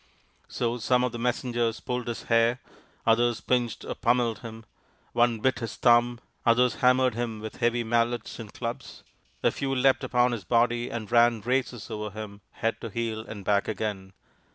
[0.47, 2.59] So some of the messengers pulled his hair;
[3.05, 4.65] others pinched or pummelled him;
[5.13, 9.03] one bit his thumb; others hammered him with heavy mallets and clubs;
[9.43, 13.19] a few leapt upon his body and ran races over him from head to heel
[13.27, 14.13] and back again.